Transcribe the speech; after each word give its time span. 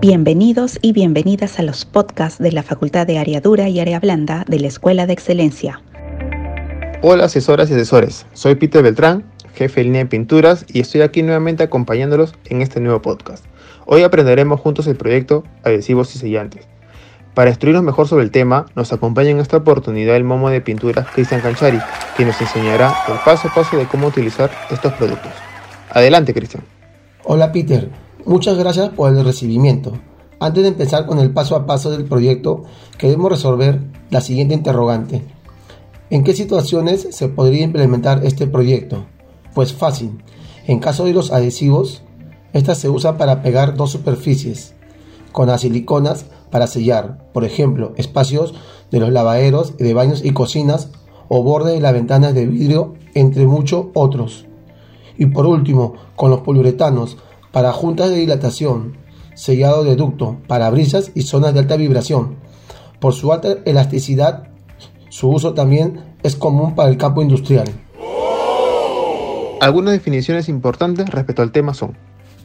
Bienvenidos 0.00 0.78
y 0.80 0.94
bienvenidas 0.94 1.58
a 1.58 1.62
los 1.62 1.84
podcasts 1.84 2.38
de 2.38 2.52
la 2.52 2.62
Facultad 2.62 3.06
de 3.06 3.18
Área 3.18 3.42
Dura 3.42 3.68
y 3.68 3.80
Área 3.80 4.00
Blanda 4.00 4.46
de 4.48 4.58
la 4.58 4.68
Escuela 4.68 5.06
de 5.06 5.12
Excelencia. 5.12 5.82
Hola 7.02 7.26
asesoras 7.26 7.68
y 7.68 7.74
asesores, 7.74 8.24
soy 8.32 8.54
Peter 8.54 8.82
Beltrán, 8.82 9.26
jefe 9.52 9.80
de 9.80 9.84
línea 9.84 10.04
de 10.04 10.06
pinturas 10.06 10.64
y 10.68 10.80
estoy 10.80 11.02
aquí 11.02 11.22
nuevamente 11.22 11.64
acompañándolos 11.64 12.32
en 12.46 12.62
este 12.62 12.80
nuevo 12.80 13.02
podcast. 13.02 13.44
Hoy 13.84 14.02
aprenderemos 14.02 14.58
juntos 14.58 14.86
el 14.86 14.96
proyecto 14.96 15.44
Adhesivos 15.64 16.16
y 16.16 16.18
Sellantes. 16.18 16.66
Para 17.34 17.50
instruirnos 17.50 17.84
mejor 17.84 18.08
sobre 18.08 18.24
el 18.24 18.30
tema, 18.30 18.64
nos 18.74 18.94
acompaña 18.94 19.28
en 19.28 19.38
esta 19.38 19.58
oportunidad 19.58 20.16
el 20.16 20.24
momo 20.24 20.48
de 20.48 20.62
pinturas 20.62 21.08
Cristian 21.12 21.42
Canchari, 21.42 21.78
quien 22.16 22.28
nos 22.28 22.40
enseñará 22.40 22.94
el 23.06 23.18
paso 23.22 23.48
a 23.48 23.54
paso 23.54 23.76
de 23.76 23.84
cómo 23.84 24.06
utilizar 24.06 24.50
estos 24.70 24.94
productos. 24.94 25.32
Adelante, 25.90 26.32
Cristian. 26.32 26.64
Hola, 27.24 27.52
Peter. 27.52 28.09
Muchas 28.26 28.58
gracias 28.58 28.90
por 28.90 29.16
el 29.16 29.24
recibimiento. 29.24 29.92
Antes 30.40 30.62
de 30.62 30.68
empezar 30.68 31.06
con 31.06 31.18
el 31.20 31.32
paso 31.32 31.56
a 31.56 31.64
paso 31.64 31.90
del 31.90 32.04
proyecto, 32.04 32.64
queremos 32.98 33.30
resolver 33.30 33.80
la 34.10 34.20
siguiente 34.20 34.54
interrogante. 34.54 35.22
¿En 36.10 36.22
qué 36.22 36.34
situaciones 36.34 37.08
se 37.10 37.28
podría 37.28 37.64
implementar 37.64 38.24
este 38.24 38.46
proyecto? 38.46 39.06
Pues 39.54 39.72
fácil. 39.72 40.22
En 40.66 40.80
caso 40.80 41.06
de 41.06 41.14
los 41.14 41.32
adhesivos, 41.32 42.02
esta 42.52 42.74
se 42.74 42.90
usa 42.90 43.16
para 43.16 43.42
pegar 43.42 43.74
dos 43.74 43.90
superficies, 43.92 44.74
con 45.32 45.48
las 45.48 45.62
siliconas 45.62 46.26
para 46.50 46.66
sellar, 46.66 47.30
por 47.32 47.44
ejemplo, 47.44 47.94
espacios 47.96 48.54
de 48.90 49.00
los 49.00 49.10
lavaderos, 49.10 49.78
de 49.78 49.94
baños 49.94 50.22
y 50.24 50.32
cocinas, 50.32 50.90
o 51.28 51.42
borde 51.42 51.72
de 51.72 51.80
las 51.80 51.94
ventanas 51.94 52.34
de 52.34 52.46
vidrio, 52.46 52.94
entre 53.14 53.46
muchos 53.46 53.86
otros. 53.94 54.46
Y 55.16 55.26
por 55.26 55.46
último, 55.46 55.94
con 56.16 56.30
los 56.30 56.40
poliuretanos 56.40 57.16
para 57.52 57.72
juntas 57.72 58.10
de 58.10 58.16
dilatación, 58.16 58.96
sellado 59.34 59.84
de 59.84 59.96
ducto, 59.96 60.38
parabrisas 60.46 61.12
y 61.14 61.22
zonas 61.22 61.54
de 61.54 61.60
alta 61.60 61.76
vibración. 61.76 62.36
Por 63.00 63.14
su 63.14 63.32
alta 63.32 63.56
elasticidad, 63.64 64.48
su 65.08 65.28
uso 65.30 65.54
también 65.54 66.16
es 66.22 66.36
común 66.36 66.74
para 66.74 66.90
el 66.90 66.96
campo 66.96 67.22
industrial. 67.22 67.68
Algunas 69.60 69.92
definiciones 69.92 70.48
importantes 70.48 71.08
respecto 71.08 71.42
al 71.42 71.52
tema 71.52 71.74
son 71.74 71.96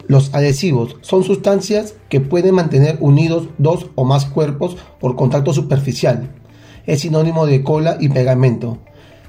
los 0.08 0.34
adhesivos 0.36 0.98
son 1.02 1.24
sustancias 1.24 1.96
que 2.10 2.22
pueden 2.22 2.56
mantener 2.56 2.98
unidos 3.00 3.48
dos 3.58 3.88
o 3.96 4.06
más 4.06 4.26
cuerpos 4.26 4.78
por 5.00 5.16
contacto 5.16 5.52
superficial. 5.52 6.30
Es 6.86 7.02
sinónimo 7.02 7.48
de 7.48 7.64
cola 7.64 7.98
y 8.00 8.10
pegamento, 8.10 8.78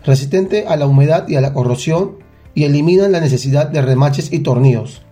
resistente 0.05 0.67
a 0.67 0.77
la 0.77 0.87
humedad 0.87 1.27
y 1.29 1.37
a 1.37 1.41
la 1.41 1.55
corrosión 1.55 2.19
y 2.55 2.65
eliminan 2.65 3.13
la 3.13 3.21
necesidad 3.21 3.69
de 3.69 3.81
remaches 3.81 4.33
y 4.33 4.41
tornillos. 4.41 5.03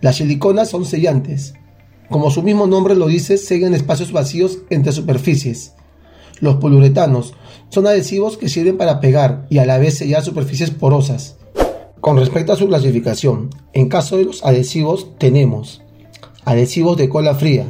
Las 0.00 0.16
siliconas 0.16 0.70
son 0.70 0.84
sellantes. 0.84 1.54
Como 2.08 2.30
su 2.30 2.42
mismo 2.42 2.66
nombre 2.66 2.94
lo 2.94 3.06
dice, 3.06 3.36
sellan 3.36 3.74
espacios 3.74 4.12
vacíos 4.12 4.58
entre 4.70 4.92
superficies. 4.92 5.74
Los 6.40 6.56
poliuretanos 6.56 7.34
son 7.68 7.86
adhesivos 7.86 8.38
que 8.38 8.48
sirven 8.48 8.76
para 8.76 9.00
pegar 9.00 9.46
y 9.50 9.58
a 9.58 9.66
la 9.66 9.78
vez 9.78 9.98
sellar 9.98 10.22
superficies 10.22 10.70
porosas. 10.70 11.36
Con 12.00 12.16
respecto 12.16 12.52
a 12.52 12.56
su 12.56 12.68
clasificación, 12.68 13.50
en 13.72 13.88
caso 13.88 14.16
de 14.16 14.24
los 14.24 14.44
adhesivos 14.44 15.18
tenemos 15.18 15.82
adhesivos 16.48 16.96
de 16.96 17.10
cola 17.10 17.34
fría. 17.34 17.66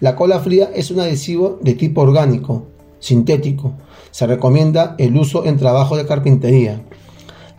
La 0.00 0.16
cola 0.16 0.40
fría 0.40 0.70
es 0.74 0.90
un 0.90 0.98
adhesivo 0.98 1.60
de 1.62 1.74
tipo 1.74 2.00
orgánico, 2.00 2.66
sintético. 2.98 3.74
Se 4.10 4.26
recomienda 4.26 4.96
el 4.98 5.16
uso 5.16 5.44
en 5.44 5.58
trabajo 5.58 5.96
de 5.96 6.06
carpintería. 6.06 6.82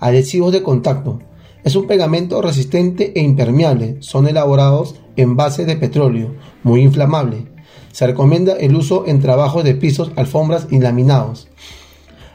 Adhesivos 0.02 0.52
de 0.52 0.62
contacto. 0.62 1.20
Es 1.64 1.76
un 1.76 1.88
pegamento 1.88 2.42
resistente 2.42 3.14
e 3.16 3.22
impermeable. 3.22 3.98
Son 4.00 4.28
elaborados 4.28 4.96
en 5.16 5.36
base 5.36 5.66
de 5.66 5.76
petróleo, 5.76 6.36
muy 6.64 6.82
inflamable. 6.82 7.46
Se 7.92 8.08
recomienda 8.08 8.54
el 8.54 8.76
uso 8.76 9.06
en 9.06 9.20
trabajos 9.20 9.64
de 9.64 9.76
pisos, 9.76 10.12
alfombras 10.16 10.68
y 10.72 10.80
laminados. 10.80 11.50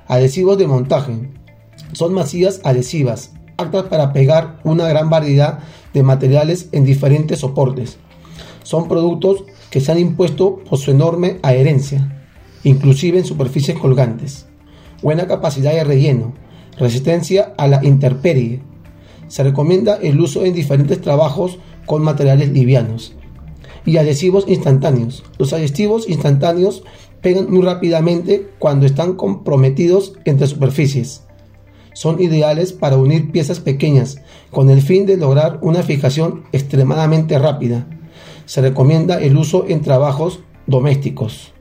Adhesivos 0.07 0.59
de 0.59 0.67
montaje. 0.67 1.31
Son 1.93 2.13
masías 2.13 2.61
adhesivas, 2.63 3.33
aptas 3.57 3.85
para 3.85 4.13
pegar 4.13 4.61
una 4.65 4.87
gran 4.89 5.11
variedad 5.11 5.61
de 5.93 6.03
materiales 6.03 6.69
en 6.73 6.85
diferentes 6.85 7.41
soportes. 7.41 7.99
Son 8.63 8.87
productos 8.87 9.45
que 9.71 9.81
se 9.81 9.93
han 9.93 9.99
impuesto 9.99 10.59
por 10.69 10.79
su 10.79 10.91
enorme 10.91 11.39
adherencia, 11.43 12.25
inclusive 12.65 13.19
en 13.19 13.25
superficies 13.25 13.79
colgantes. 13.79 14.47
Buena 15.03 15.27
capacidad 15.27 15.73
de 15.73 15.85
relleno, 15.85 16.35
resistencia 16.79 17.55
a 17.57 17.67
la 17.67 17.85
intemperie. 17.85 18.63
Se 19.29 19.43
recomienda 19.43 19.97
el 19.97 20.21
uso 20.21 20.45
en 20.45 20.55
diferentes 20.55 21.01
trabajos 21.01 21.59
con 21.87 22.03
materiales 22.03 22.51
livianos. 22.51 23.15
Y 23.85 23.99
adhesivos 23.99 24.45
instantáneos. 24.49 25.25
Los 25.39 25.53
adhesivos 25.53 26.09
instantáneos 26.09 26.83
pegan 27.21 27.51
muy 27.51 27.63
rápidamente 27.63 28.49
cuando 28.59 28.87
están 28.87 29.15
comprometidos 29.15 30.15
entre 30.25 30.47
superficies 30.47 31.27
son 31.97 32.21
ideales 32.21 32.75
para 32.75 32.99
unir 32.99 33.33
piezas 33.33 33.59
pequeñas 33.59 34.21
con 34.51 34.69
el 34.69 34.83
fin 34.83 35.07
de 35.07 35.17
lograr 35.17 35.59
una 35.63 35.83
fijación 35.83 36.45
extremadamente 36.53 37.39
rápida. 37.39 37.87
Se 38.45 38.61
recomienda 38.61 39.19
el 39.19 39.35
uso 39.39 39.65
en 39.67 39.81
trabajos 39.81 40.41
domésticos. 40.67 41.55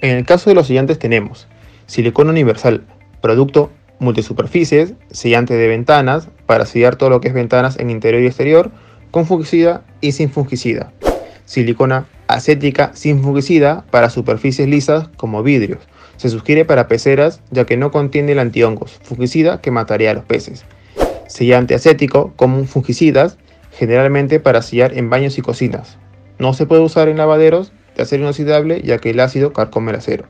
En 0.00 0.16
el 0.16 0.26
caso 0.26 0.50
de 0.50 0.56
los 0.56 0.66
sellantes 0.66 0.98
tenemos 0.98 1.46
silicona 1.86 2.30
universal, 2.30 2.88
producto 3.20 3.70
multisuperficies, 4.00 4.94
sellante 5.12 5.54
de 5.54 5.68
ventanas, 5.68 6.28
para 6.46 6.66
sellar 6.66 6.96
todo 6.96 7.10
lo 7.10 7.20
que 7.20 7.28
es 7.28 7.34
ventanas 7.34 7.78
en 7.78 7.90
interior 7.90 8.22
y 8.22 8.26
exterior, 8.26 8.72
con 9.10 9.26
fungicida 9.26 9.84
y 10.00 10.12
sin 10.12 10.30
fungicida. 10.30 10.92
Silicona 11.44 12.06
acética 12.26 12.90
sin 12.94 13.22
fungicida 13.22 13.84
para 13.90 14.10
superficies 14.10 14.68
lisas 14.68 15.08
como 15.16 15.42
vidrios, 15.42 15.80
se 16.20 16.28
sugiere 16.28 16.66
para 16.66 16.86
peceras 16.86 17.40
ya 17.50 17.64
que 17.64 17.78
no 17.78 17.90
contiene 17.90 18.32
el 18.32 18.40
antihongos, 18.40 19.00
fungicida 19.02 19.62
que 19.62 19.70
mataría 19.70 20.10
a 20.10 20.14
los 20.14 20.24
peces. 20.24 20.66
Sellante 21.28 21.74
acético, 21.74 22.34
común 22.36 22.68
fungicidas, 22.68 23.38
generalmente 23.72 24.38
para 24.38 24.60
sellar 24.60 24.92
en 24.98 25.08
baños 25.08 25.38
y 25.38 25.40
cocinas. 25.40 25.96
No 26.38 26.52
se 26.52 26.66
puede 26.66 26.82
usar 26.82 27.08
en 27.08 27.16
lavaderos 27.16 27.72
de 27.96 28.02
acero 28.02 28.24
inoxidable 28.24 28.82
ya 28.82 28.98
que 28.98 29.08
el 29.08 29.20
ácido 29.20 29.54
carcome 29.54 29.92
el 29.92 29.96
acero. 29.96 30.26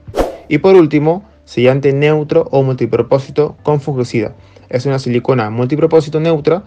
Y 0.46 0.58
por 0.58 0.76
último, 0.76 1.28
sellante 1.44 1.92
neutro 1.92 2.48
o 2.50 2.62
multipropósito 2.62 3.56
con 3.62 3.80
fungicida. 3.80 4.34
Es 4.68 4.86
una 4.86 4.98
silicona 4.98 5.50
multipropósito 5.50 6.20
neutra 6.20 6.64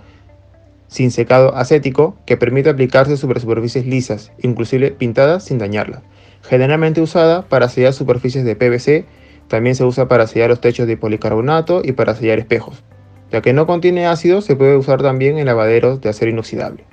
sin 0.88 1.12
secado 1.12 1.56
acético 1.56 2.16
que 2.26 2.38
permite 2.38 2.70
aplicarse 2.70 3.18
sobre 3.18 3.40
superficies 3.40 3.86
lisas, 3.86 4.32
inclusive 4.42 4.92
pintadas 4.92 5.46
sin 5.46 5.58
dañarlas 5.58 6.04
generalmente 6.44 7.02
usada 7.02 7.44
para 7.44 7.70
sellar 7.70 7.94
superficies 7.94 8.46
de 8.46 8.56
PVC, 8.56 9.06
también 9.48 9.76
se 9.76 9.84
usa 9.84 10.08
para 10.08 10.28
sellar 10.28 10.50
los 10.50 10.62
techos 10.62 10.88
de 10.88 10.98
policarbonato 10.98 11.82
y 11.84 11.94
para 11.94 12.16
sellar 12.16 12.40
espejos. 12.40 12.84
Ya 13.32 13.42
que 13.42 13.54
no 13.54 13.66
contiene 13.66 14.06
ácido, 14.06 14.42
se 14.42 14.56
puede 14.56 14.78
usar 14.78 15.02
también 15.02 15.38
en 15.38 15.46
lavaderos 15.46 16.02
de 16.02 16.10
acero 16.10 16.32
inoxidable. 16.32 16.84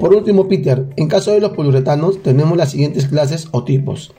Por 0.00 0.14
último, 0.14 0.48
Peter, 0.48 0.86
en 0.96 1.08
caso 1.08 1.32
de 1.32 1.40
los 1.40 1.52
poliuretanos 1.52 2.22
tenemos 2.22 2.56
las 2.56 2.70
siguientes 2.70 3.08
clases 3.08 3.48
o 3.50 3.64
tipos. 3.64 4.14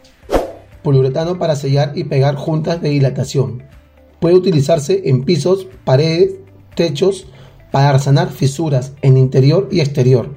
Poliuretano 0.84 1.38
para 1.38 1.56
sellar 1.56 1.94
y 1.96 2.06
pegar 2.06 2.36
juntas 2.36 2.82
de 2.82 2.90
dilatación. 2.90 3.64
Puede 4.20 4.36
utilizarse 4.36 5.02
en 5.06 5.24
pisos, 5.24 5.68
paredes, 5.84 6.36
techos, 6.76 7.28
para 7.72 8.00
sanar 8.00 8.30
fisuras 8.30 8.94
en 9.02 9.18
interior 9.18 9.70
y 9.72 9.80
exterior. 9.80 10.34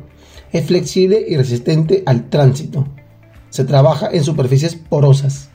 Es 0.53 0.67
flexible 0.67 1.25
y 1.27 1.37
resistente 1.37 2.03
al 2.07 2.29
tránsito. 2.29 2.87
Se 3.51 3.65
trabaja 3.65 4.09
en 4.13 4.25
superficies 4.25 4.75
porosas. 4.77 5.49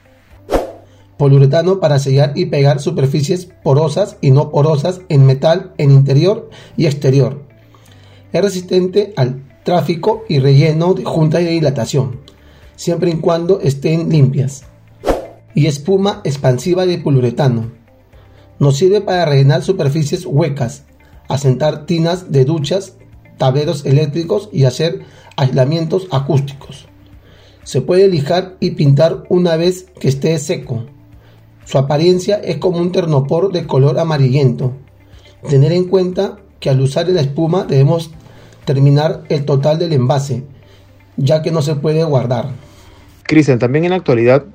Poliuretano 1.17 1.79
para 1.79 1.99
sellar 1.99 2.33
y 2.35 2.45
pegar 2.45 2.79
superficies 2.79 3.47
porosas 3.63 4.17
y 4.21 4.31
no 4.31 4.51
porosas 4.51 5.01
en 5.09 5.25
metal 5.25 5.73
en 5.77 5.91
interior 5.91 6.49
y 6.77 6.85
exterior. 6.85 7.43
Es 8.31 8.41
resistente 8.41 9.13
al 9.15 9.43
tráfico 9.63 10.23
y 10.29 10.39
relleno 10.39 10.93
de 10.93 11.03
junta 11.03 11.41
y 11.41 11.45
de 11.45 11.51
dilatación, 11.51 12.21
siempre 12.75 13.11
y 13.11 13.15
cuando 13.15 13.59
estén 13.61 14.09
limpias. 14.09 14.63
Y 15.57 15.65
espuma 15.65 16.21
expansiva 16.23 16.85
de 16.85 16.99
poliuretano. 16.99 17.71
Nos 18.59 18.77
sirve 18.77 19.01
para 19.01 19.25
rellenar 19.25 19.63
superficies 19.63 20.23
huecas, 20.27 20.83
asentar 21.27 21.87
tinas 21.87 22.31
de 22.31 22.45
duchas, 22.45 22.93
tableros 23.39 23.83
eléctricos 23.83 24.49
y 24.53 24.65
hacer 24.65 24.99
aislamientos 25.35 26.09
acústicos. 26.11 26.85
Se 27.63 27.81
puede 27.81 28.07
lijar 28.07 28.55
y 28.59 28.75
pintar 28.75 29.23
una 29.29 29.55
vez 29.55 29.87
que 29.99 30.09
esté 30.09 30.37
seco. 30.37 30.85
Su 31.65 31.79
apariencia 31.79 32.35
es 32.35 32.57
como 32.57 32.77
un 32.77 32.91
ternopor 32.91 33.51
de 33.51 33.65
color 33.65 33.97
amarillento. 33.97 34.73
Tener 35.49 35.71
en 35.71 35.85
cuenta 35.85 36.37
que 36.59 36.69
al 36.69 36.81
usar 36.81 37.09
la 37.09 37.21
espuma 37.21 37.63
debemos 37.63 38.11
terminar 38.63 39.23
el 39.29 39.43
total 39.43 39.79
del 39.79 39.93
envase, 39.93 40.43
ya 41.15 41.41
que 41.41 41.49
no 41.49 41.63
se 41.63 41.73
puede 41.73 42.03
guardar. 42.03 42.51
Cristian, 43.23 43.57
también 43.57 43.85
en 43.85 43.89
la 43.89 43.95
actualidad 43.95 44.45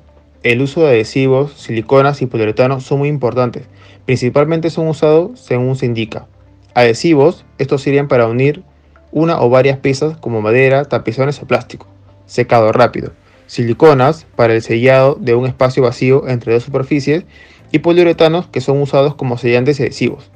el 0.43 0.61
uso 0.61 0.81
de 0.81 0.89
adhesivos, 0.89 1.53
siliconas 1.53 2.21
y 2.21 2.25
poliuretano 2.25 2.81
son 2.81 2.99
muy 2.99 3.07
importantes. 3.07 3.63
Principalmente 4.05 4.69
son 4.69 4.89
usados 4.89 5.39
según 5.39 5.77
se 5.77 5.85
indica. 5.85 6.27
Adhesivos, 6.73 7.45
estos 7.57 7.81
sirven 7.81 8.07
para 8.07 8.27
unir 8.27 8.63
una 9.11 9.41
o 9.41 9.49
varias 9.49 9.77
piezas 9.77 10.17
como 10.17 10.41
madera, 10.41 10.85
tapizones 10.85 11.41
o 11.41 11.47
plástico, 11.47 11.87
secado 12.25 12.71
rápido, 12.71 13.13
siliconas 13.47 14.25
para 14.35 14.53
el 14.53 14.61
sellado 14.61 15.15
de 15.19 15.35
un 15.35 15.45
espacio 15.45 15.83
vacío 15.83 16.27
entre 16.27 16.53
dos 16.53 16.63
superficies 16.63 17.23
y 17.71 17.79
poliuretanos 17.79 18.47
que 18.47 18.59
son 18.59 18.81
usados 18.81 19.15
como 19.15 19.37
sellantes 19.37 19.79
adhesivos. 19.79 20.29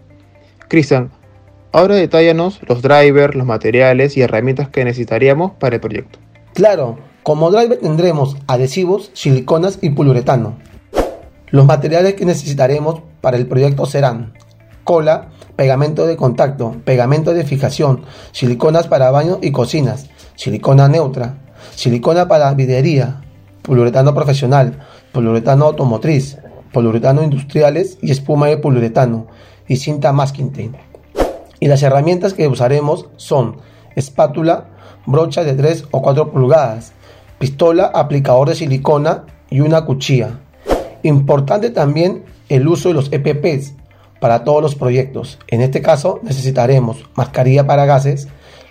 Cristian, 0.69 1.11
ahora 1.71 1.95
detállanos 1.95 2.61
los 2.67 2.81
drivers, 2.81 3.35
los 3.35 3.45
materiales 3.45 4.15
y 4.15 4.21
herramientas 4.21 4.69
que 4.69 4.85
necesitaríamos 4.85 5.51
para 5.53 5.75
el 5.75 5.81
proyecto. 5.81 6.19
Claro, 6.53 6.97
como 7.27 7.51
driver 7.51 7.77
tendremos 7.77 8.37
adhesivos, 8.47 9.11
siliconas 9.11 9.79
y 9.81 9.89
poliuretano. 9.89 10.55
Los 11.47 11.65
materiales 11.65 12.13
que 12.13 12.23
necesitaremos 12.23 13.01
para 13.19 13.35
el 13.35 13.47
proyecto 13.47 13.85
serán 13.85 14.31
cola, 14.85 15.27
pegamento 15.57 16.07
de 16.07 16.15
contacto, 16.15 16.77
pegamento 16.85 17.33
de 17.33 17.43
fijación, 17.43 18.03
siliconas 18.31 18.87
para 18.87 19.11
baños 19.11 19.39
y 19.41 19.51
cocinas, 19.51 20.09
silicona 20.35 20.87
neutra, 20.87 21.39
silicona 21.75 22.29
para 22.29 22.53
videría, 22.53 23.23
poliuretano 23.61 24.13
profesional, 24.13 24.79
poliuretano 25.11 25.65
automotriz, 25.65 26.37
poliuretano 26.71 27.23
industriales 27.23 27.97
y 28.01 28.11
espuma 28.11 28.47
de 28.47 28.55
poliuretano 28.55 29.27
y 29.67 29.75
cinta 29.75 30.13
masking 30.13 30.51
tape. 30.51 30.79
Y 31.59 31.67
las 31.67 31.83
herramientas 31.83 32.33
que 32.33 32.47
usaremos 32.47 33.09
son 33.17 33.57
espátula, 33.97 34.69
brocha 35.05 35.43
de 35.43 35.55
3 35.55 35.87
o 35.91 36.01
4 36.01 36.31
pulgadas, 36.31 36.93
pistola, 37.39 37.91
aplicador 37.93 38.49
de 38.49 38.55
silicona 38.55 39.25
y 39.49 39.61
una 39.61 39.85
cuchilla. 39.85 40.39
Importante 41.03 41.69
también 41.69 42.23
el 42.49 42.67
uso 42.67 42.89
de 42.89 42.95
los 42.95 43.11
EPPs 43.11 43.73
para 44.19 44.43
todos 44.43 44.61
los 44.61 44.75
proyectos. 44.75 45.39
En 45.47 45.61
este 45.61 45.81
caso 45.81 46.19
necesitaremos 46.23 47.05
mascarilla 47.15 47.67
para 47.67 47.85
gases, 47.85 48.27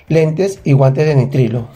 lentes 0.09 0.61
y 0.65 0.73
guantes 0.73 1.07
de 1.07 1.15
nitrilo. 1.15 1.69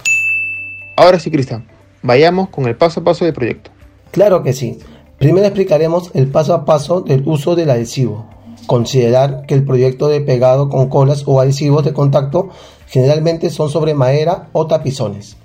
Ahora 0.97 1.19
sí, 1.19 1.31
Cristian, 1.31 1.67
vayamos 2.03 2.49
con 2.49 2.67
el 2.67 2.77
paso 2.77 3.01
a 3.01 3.05
paso 3.05 3.25
del 3.25 3.35
proyecto. 3.35 3.71
Claro 4.11 4.43
que 4.43 4.53
sí. 4.53 4.79
Primero 5.19 5.47
explicaremos 5.47 6.11
el 6.15 6.29
paso 6.29 6.55
a 6.55 6.65
paso 6.65 7.03
del 7.03 7.23
uso 7.27 7.55
del 7.55 7.71
adhesivo. 7.71 8.27
Considerar 8.67 9.45
que 9.47 9.55
el 9.55 9.65
proyecto 9.65 10.09
de 10.09 10.21
pegado 10.21 10.69
con 10.69 10.89
colas 10.89 11.25
o 11.27 11.41
adhesivos 11.41 11.85
de 11.85 11.93
contacto 11.93 12.51
generalmente 12.87 13.51
son 13.51 13.69
sobre 13.69 13.95
madera 13.95 14.49
o 14.53 14.67
tapizones. 14.67 15.37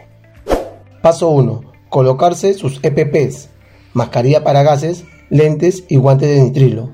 Paso 1.05 1.29
1. 1.29 1.61
Colocarse 1.89 2.55
sus 2.55 2.79
EPPs, 2.81 3.49
mascarilla 3.93 4.43
para 4.43 4.63
gases, 4.63 5.03
lentes 5.29 5.83
y 5.87 5.97
guantes 5.97 6.29
de 6.29 6.41
nitrilo. 6.41 6.89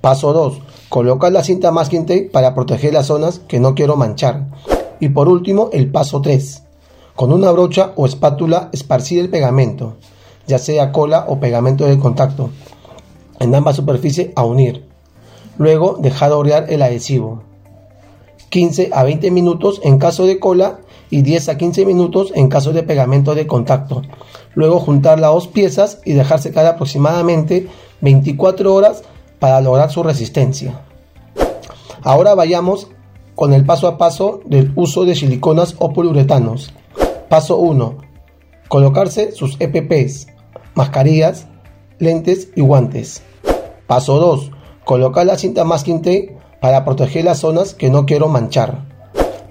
Paso 0.00 0.32
2. 0.32 0.60
Colocar 0.88 1.32
la 1.32 1.42
cinta 1.42 1.72
masking 1.72 2.06
tape 2.06 2.30
para 2.32 2.54
proteger 2.54 2.94
las 2.94 3.06
zonas 3.06 3.40
que 3.40 3.58
no 3.58 3.74
quiero 3.74 3.96
manchar. 3.96 4.46
Y 5.00 5.08
por 5.08 5.26
último, 5.26 5.68
el 5.72 5.90
paso 5.90 6.22
3. 6.22 6.62
Con 7.16 7.32
una 7.32 7.50
brocha 7.50 7.90
o 7.96 8.06
espátula 8.06 8.68
esparcir 8.72 9.18
el 9.18 9.30
pegamento, 9.30 9.96
ya 10.46 10.58
sea 10.60 10.92
cola 10.92 11.24
o 11.26 11.40
pegamento 11.40 11.86
de 11.86 11.98
contacto, 11.98 12.50
en 13.40 13.52
ambas 13.52 13.74
superficies 13.74 14.30
a 14.36 14.44
unir. 14.44 14.86
Luego 15.58 15.96
dejar 15.98 16.30
orear 16.30 16.66
el 16.72 16.82
adhesivo. 16.82 17.42
15 18.50 18.90
a 18.92 19.02
20 19.02 19.32
minutos 19.32 19.80
en 19.82 19.98
caso 19.98 20.24
de 20.24 20.38
cola 20.38 20.78
y 21.14 21.22
10 21.22 21.50
a 21.50 21.56
15 21.56 21.86
minutos 21.86 22.32
en 22.34 22.48
caso 22.48 22.72
de 22.72 22.82
pegamento 22.82 23.36
de 23.36 23.46
contacto. 23.46 24.02
Luego 24.54 24.80
juntar 24.80 25.20
las 25.20 25.30
dos 25.30 25.46
piezas 25.46 26.00
y 26.04 26.14
dejar 26.14 26.40
secar 26.40 26.66
aproximadamente 26.66 27.68
24 28.00 28.74
horas 28.74 29.04
para 29.38 29.60
lograr 29.60 29.92
su 29.92 30.02
resistencia. 30.02 30.80
Ahora 32.02 32.34
vayamos 32.34 32.88
con 33.36 33.52
el 33.52 33.64
paso 33.64 33.86
a 33.86 33.96
paso 33.96 34.40
del 34.44 34.72
uso 34.74 35.04
de 35.04 35.14
siliconas 35.14 35.76
o 35.78 35.92
poliuretanos. 35.92 36.72
Paso 37.28 37.58
1. 37.58 37.96
Colocarse 38.66 39.30
sus 39.30 39.56
EPPs, 39.60 40.26
mascarillas, 40.74 41.46
lentes 42.00 42.48
y 42.56 42.60
guantes. 42.60 43.22
Paso 43.86 44.18
2. 44.18 44.50
Colocar 44.84 45.26
la 45.26 45.38
cinta 45.38 45.62
masking 45.62 45.98
tape 45.98 46.36
para 46.60 46.84
proteger 46.84 47.24
las 47.24 47.38
zonas 47.38 47.72
que 47.72 47.88
no 47.88 48.04
quiero 48.04 48.26
manchar. 48.26 48.92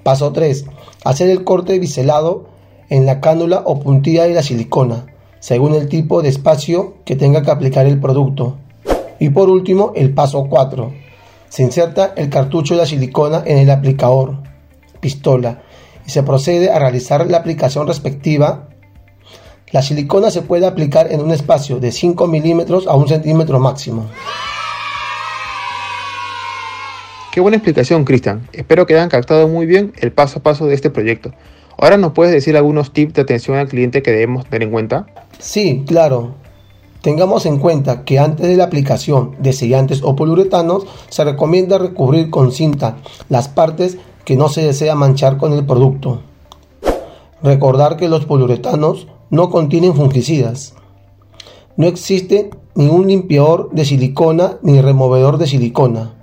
Paso 0.02 0.30
3. 0.30 0.66
Hacer 1.04 1.28
el 1.28 1.44
corte 1.44 1.78
biselado 1.78 2.46
en 2.88 3.06
la 3.06 3.20
cánula 3.20 3.62
o 3.64 3.78
puntilla 3.80 4.24
de 4.24 4.34
la 4.34 4.42
silicona, 4.42 5.06
según 5.38 5.74
el 5.74 5.88
tipo 5.88 6.22
de 6.22 6.30
espacio 6.30 6.94
que 7.04 7.16
tenga 7.16 7.42
que 7.42 7.50
aplicar 7.50 7.86
el 7.86 8.00
producto. 8.00 8.56
Y 9.18 9.28
por 9.28 9.50
último, 9.50 9.92
el 9.94 10.14
paso 10.14 10.46
4. 10.48 10.92
Se 11.48 11.62
inserta 11.62 12.14
el 12.16 12.30
cartucho 12.30 12.74
de 12.74 12.80
la 12.80 12.86
silicona 12.86 13.42
en 13.44 13.58
el 13.58 13.70
aplicador, 13.70 14.38
pistola, 15.00 15.62
y 16.06 16.10
se 16.10 16.22
procede 16.22 16.70
a 16.70 16.78
realizar 16.78 17.30
la 17.30 17.38
aplicación 17.38 17.86
respectiva. 17.86 18.68
La 19.70 19.82
silicona 19.82 20.30
se 20.30 20.42
puede 20.42 20.66
aplicar 20.66 21.12
en 21.12 21.20
un 21.20 21.30
espacio 21.30 21.80
de 21.80 21.92
5 21.92 22.26
milímetros 22.26 22.86
a 22.86 22.94
1 22.94 23.08
centímetro 23.08 23.60
máximo. 23.60 24.06
Qué 27.34 27.40
buena 27.40 27.56
explicación, 27.56 28.04
Cristian. 28.04 28.48
Espero 28.52 28.86
que 28.86 28.94
hayan 28.94 29.08
captado 29.08 29.48
muy 29.48 29.66
bien 29.66 29.92
el 29.98 30.12
paso 30.12 30.38
a 30.38 30.42
paso 30.44 30.66
de 30.66 30.74
este 30.76 30.88
proyecto. 30.88 31.32
Ahora 31.76 31.96
nos 31.96 32.12
puedes 32.12 32.32
decir 32.32 32.56
algunos 32.56 32.92
tips 32.92 33.14
de 33.14 33.22
atención 33.22 33.56
al 33.56 33.66
cliente 33.66 34.04
que 34.04 34.12
debemos 34.12 34.44
tener 34.44 34.62
en 34.62 34.70
cuenta. 34.70 35.06
Sí, 35.40 35.82
claro. 35.84 36.36
Tengamos 37.02 37.44
en 37.46 37.58
cuenta 37.58 38.04
que 38.04 38.20
antes 38.20 38.46
de 38.46 38.56
la 38.56 38.62
aplicación 38.62 39.34
de 39.40 39.52
sellantes 39.52 40.00
o 40.04 40.14
poliuretanos 40.14 40.86
se 41.08 41.24
recomienda 41.24 41.76
recubrir 41.76 42.30
con 42.30 42.52
cinta 42.52 42.98
las 43.28 43.48
partes 43.48 43.98
que 44.24 44.36
no 44.36 44.48
se 44.48 44.62
desea 44.62 44.94
manchar 44.94 45.36
con 45.36 45.52
el 45.54 45.66
producto. 45.66 46.22
Recordar 47.42 47.96
que 47.96 48.08
los 48.08 48.26
poliuretanos 48.26 49.08
no 49.30 49.50
contienen 49.50 49.96
fungicidas. 49.96 50.76
No 51.76 51.88
existe 51.88 52.50
ningún 52.76 53.08
limpiador 53.08 53.70
de 53.72 53.84
silicona 53.84 54.58
ni 54.62 54.80
removedor 54.80 55.38
de 55.38 55.48
silicona. 55.48 56.14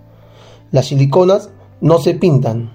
Las 0.71 0.88
siliconas 0.88 1.50
no 1.81 1.97
se 1.97 2.13
pintan. 2.13 2.71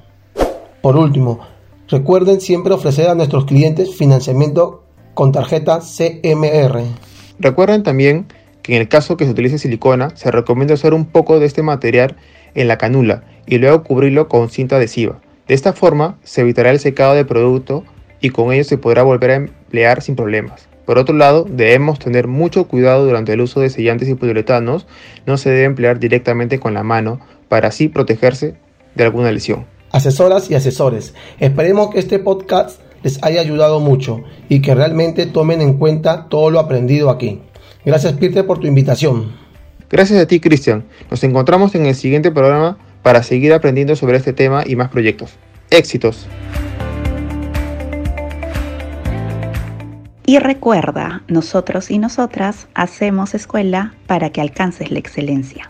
Por 0.83 0.99
último, 0.99 1.41
recuerden 1.89 2.43
siempre 2.43 2.75
ofrecer 2.75 3.09
a 3.09 3.15
nuestros 3.15 3.47
clientes 3.47 3.97
financiamiento 3.97 4.85
con 5.15 5.33
tarjeta 5.33 5.81
CMR. 5.81 6.83
Recuerden 7.39 7.83
también 7.83 8.27
que 8.61 8.75
en 8.75 8.83
el 8.83 8.89
caso 8.89 9.17
que 9.17 9.25
se 9.25 9.31
utilice 9.31 9.59
silicona, 9.59 10.15
se 10.15 10.31
recomienda 10.31 10.75
usar 10.75 10.93
un 10.93 11.07
poco 11.07 11.41
de 11.41 11.47
este 11.47 11.63
material 11.63 12.17
en 12.55 12.69
la 12.69 12.77
canula 12.77 13.25
y 13.47 13.57
luego 13.57 13.83
cubrirlo 13.83 14.29
con 14.29 14.51
cinta 14.51 14.77
adhesiva. 14.77 15.23
De 15.49 15.55
esta 15.55 15.73
forma 15.73 16.19
se 16.23 16.43
evitará 16.43 16.69
el 16.71 16.81
secado 16.81 17.15
del 17.15 17.25
producto 17.25 17.83
y 18.21 18.29
con 18.29 18.53
ello 18.53 18.65
se 18.65 18.77
podrá 18.77 19.05
volver 19.05 19.31
a 19.31 19.37
emplear 19.37 20.03
sin 20.03 20.17
problemas. 20.17 20.69
Por 20.85 20.99
otro 20.99 21.17
lado, 21.17 21.47
debemos 21.49 21.99
tener 21.99 22.29
mucho 22.29 22.69
cuidado 22.69 23.07
durante 23.07 23.33
el 23.33 23.41
uso 23.41 23.61
de 23.61 23.71
sellantes 23.71 24.09
y 24.09 24.15
poliuretanos, 24.15 24.87
no 25.25 25.39
se 25.39 25.51
debe 25.51 25.65
emplear 25.65 25.99
directamente 25.99 26.61
con 26.61 26.75
la 26.75 26.85
mano 26.85 27.21
para 27.49 27.69
así 27.69 27.89
protegerse 27.89 28.57
de 28.95 29.05
alguna 29.05 29.33
lesión. 29.33 29.67
Asesoras 29.93 30.51
y 30.51 30.55
asesores, 30.55 31.15
esperemos 31.39 31.91
que 31.91 31.99
este 31.99 32.19
podcast 32.19 32.81
les 33.03 33.23
haya 33.23 33.41
ayudado 33.41 33.81
mucho 33.81 34.25
y 34.49 34.61
que 34.61 34.75
realmente 34.75 35.27
tomen 35.27 35.61
en 35.61 35.75
cuenta 35.75 36.29
todo 36.29 36.51
lo 36.51 36.59
aprendido 36.59 37.11
aquí. 37.11 37.41
Gracias 37.85 38.15
Peter 38.15 38.45
por 38.45 38.59
tu 38.59 38.67
invitación. 38.67 39.33
Gracias 39.89 40.21
a 40.21 40.27
ti 40.27 40.41
Cristian. 40.41 40.85
Nos 41.11 41.23
encontramos 41.23 41.75
en 41.75 41.87
el 41.87 41.95
siguiente 41.95 42.33
programa 42.33 42.79
para 43.03 43.23
seguir 43.23 43.53
aprendiendo 43.53 43.95
sobre 43.95 44.17
este 44.17 44.33
tema 44.33 44.65
y 44.67 44.75
más 44.75 44.89
proyectos. 44.89 45.35
Éxitos. 45.71 46.27
Y 50.29 50.41
recuerda, 50.41 51.23
nosotros 51.29 51.89
y 51.93 51.99
nosotras 51.99 52.67
hacemos 52.75 53.35
escuela 53.35 53.95
para 54.09 54.31
que 54.31 54.41
alcances 54.41 54.91
la 54.91 54.99
excelencia. 54.99 55.69